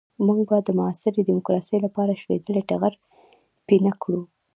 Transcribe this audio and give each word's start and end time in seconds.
موږ 0.25 0.39
به 0.49 0.57
د 0.67 0.69
معاصرې 0.79 1.21
ديموکراسۍ 1.29 1.77
لپاره 1.85 2.19
شلېدلی 2.21 2.61
ټغر 2.69 2.93
پينه 3.67 3.91
کړو. 4.01 4.21